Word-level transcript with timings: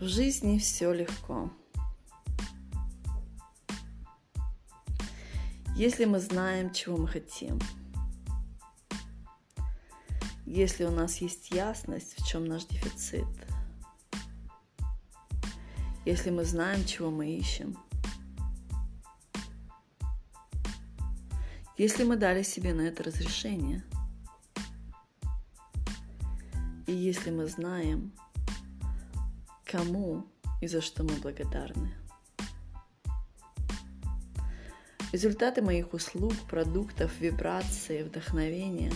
В 0.00 0.08
жизни 0.08 0.56
все 0.56 0.94
легко. 0.94 1.50
Если 5.76 6.06
мы 6.06 6.20
знаем, 6.20 6.72
чего 6.72 6.96
мы 6.96 7.06
хотим, 7.06 7.58
если 10.46 10.84
у 10.84 10.90
нас 10.90 11.18
есть 11.18 11.50
ясность, 11.50 12.18
в 12.18 12.26
чем 12.26 12.46
наш 12.46 12.64
дефицит, 12.64 13.26
если 16.06 16.30
мы 16.30 16.44
знаем, 16.44 16.86
чего 16.86 17.10
мы 17.10 17.36
ищем, 17.36 17.76
если 21.76 22.04
мы 22.04 22.16
дали 22.16 22.42
себе 22.42 22.72
на 22.72 22.80
это 22.80 23.02
разрешение, 23.02 23.84
и 26.86 26.92
если 26.94 27.30
мы 27.30 27.46
знаем, 27.48 28.14
кому 29.70 30.26
и 30.60 30.66
за 30.66 30.80
что 30.80 31.04
мы 31.04 31.14
благодарны. 31.16 31.94
Результаты 35.12 35.62
моих 35.62 35.92
услуг, 35.92 36.34
продуктов, 36.48 37.10
вибрации, 37.20 38.02
вдохновения 38.02 38.92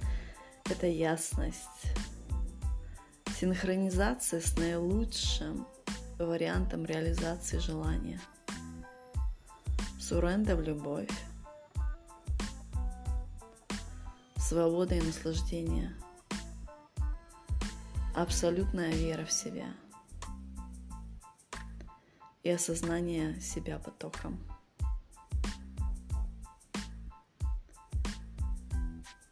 –это 0.70 0.86
ясность, 0.86 1.58
синхронизация 3.38 4.40
с 4.40 4.56
наилучшим 4.56 5.66
вариантом 6.18 6.84
реализации 6.86 7.58
желания, 7.58 8.20
суренда 10.00 10.56
в 10.56 10.62
любовь, 10.62 11.10
свобода 14.36 14.96
и 14.96 15.00
наслаждение, 15.00 15.94
абсолютная 18.14 18.92
вера 18.92 19.24
в 19.24 19.32
себя– 19.32 19.66
и 22.44 22.50
осознание 22.50 23.40
себя 23.40 23.78
потоком. 23.78 24.38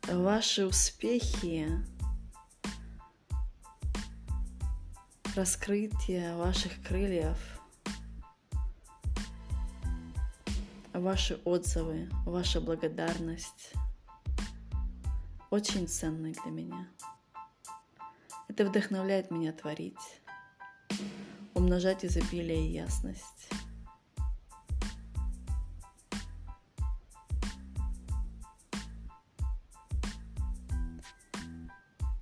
Ваши 0.08 0.66
успехи, 0.66 1.68
раскрытие 5.36 6.36
ваших 6.36 6.82
крыльев, 6.82 7.38
ваши 10.92 11.40
отзывы, 11.44 12.08
ваша 12.26 12.60
благодарность 12.60 13.72
очень 15.50 15.86
ценны 15.86 16.32
для 16.32 16.50
меня. 16.50 16.88
Это 18.48 18.66
вдохновляет 18.66 19.30
меня 19.30 19.52
творить 19.52 20.21
умножать 21.72 22.04
изобилие 22.04 22.66
и 22.66 22.72
ясность. 22.72 23.48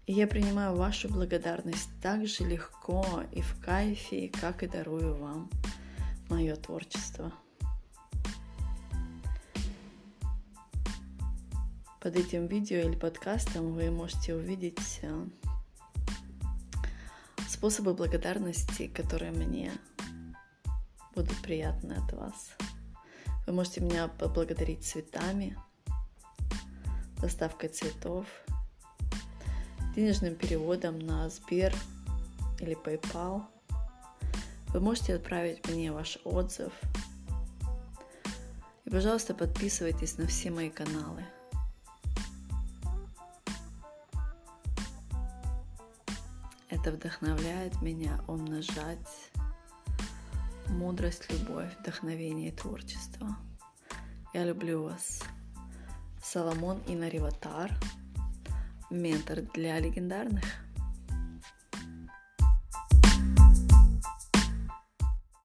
И 0.06 0.12
я 0.12 0.28
принимаю 0.28 0.76
вашу 0.76 1.08
благодарность 1.08 1.90
так 2.00 2.28
же 2.28 2.44
легко 2.44 3.24
и 3.32 3.40
в 3.40 3.60
кайфе, 3.60 4.30
как 4.40 4.62
и 4.62 4.68
дарую 4.68 5.16
вам 5.16 5.50
мое 6.28 6.54
творчество. 6.54 7.32
Под 12.00 12.14
этим 12.14 12.46
видео 12.46 12.88
или 12.88 12.94
подкастом 12.94 13.72
вы 13.72 13.90
можете 13.90 14.36
увидеть 14.36 15.00
э, 15.02 15.24
способы 17.50 17.94
благодарности, 17.94 18.86
которые 18.86 19.32
мне 19.32 19.72
будут 21.14 21.36
приятны 21.42 21.94
от 21.94 22.12
вас. 22.12 22.50
Вы 23.46 23.52
можете 23.52 23.80
меня 23.80 24.06
поблагодарить 24.06 24.84
цветами, 24.84 25.58
доставкой 27.20 27.70
цветов, 27.70 28.26
денежным 29.96 30.36
переводом 30.36 31.00
на 31.00 31.28
Сбер 31.28 31.74
или 32.60 32.76
PayPal. 32.76 33.42
Вы 34.68 34.80
можете 34.80 35.16
отправить 35.16 35.68
мне 35.68 35.90
ваш 35.90 36.18
отзыв. 36.24 36.72
И, 38.84 38.90
пожалуйста, 38.90 39.34
подписывайтесь 39.34 40.18
на 40.18 40.26
все 40.28 40.50
мои 40.50 40.70
каналы– 40.70 41.24
Это 46.80 46.92
вдохновляет 46.92 47.82
меня 47.82 48.24
умножать 48.26 49.30
мудрость, 50.68 51.30
любовь, 51.30 51.68
вдохновение 51.78 52.48
и 52.48 52.56
творчество. 52.56 53.36
Я 54.32 54.46
люблю 54.46 54.84
вас. 54.84 55.22
Соломон 56.22 56.80
Инариватар, 56.86 57.70
ментор 58.88 59.42
для 59.52 59.78
легендарных. 59.78 60.42